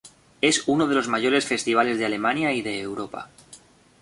[0.41, 3.29] Es uno de los mayores festivales de Alemania y de Europa.